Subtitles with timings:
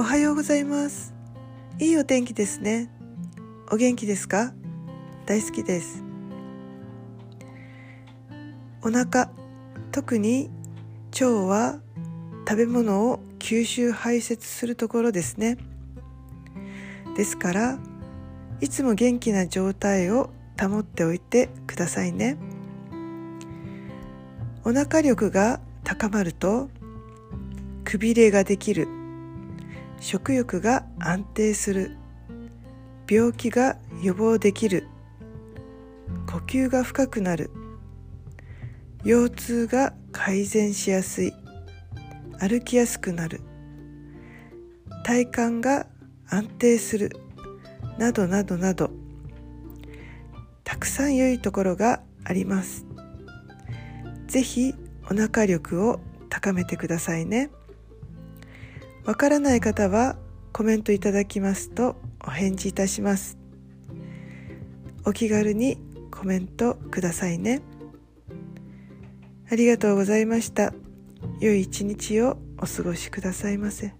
[0.00, 1.12] おはようございます。
[1.80, 2.88] いいお天気ですね。
[3.68, 4.52] お元気ですか？
[5.26, 6.04] 大好きです。
[8.80, 9.28] お腹
[9.90, 10.50] 特に
[11.20, 11.80] 腸は
[12.48, 15.58] 食べ物を吸収排泄するところですね。
[17.16, 17.76] ですから
[18.60, 20.30] いつも元気な状態を
[20.60, 22.36] 保っておいてくださいね。
[24.62, 26.70] お腹力が高まると
[27.82, 28.86] くびれができる。
[30.00, 31.96] 食欲が安定する。
[33.10, 34.86] 病気が予防できる。
[36.30, 37.50] 呼吸が深くなる。
[39.04, 41.32] 腰痛が改善しやすい。
[42.38, 43.40] 歩きやすくなる。
[45.04, 45.86] 体幹が
[46.28, 47.10] 安定する。
[47.98, 48.90] などなどなど。
[50.64, 52.84] たくさん良いところがあります。
[54.26, 54.74] ぜひ
[55.10, 57.50] お腹力を高めてくださいね。
[59.08, 60.16] わからない方は
[60.52, 63.38] コメントいただきますとお返事いたします。
[65.06, 65.78] お気軽に
[66.10, 67.62] コメントくださいね。
[69.50, 70.74] ありがとうございました。
[71.40, 73.94] 良い一日をお過ごしくださいませ。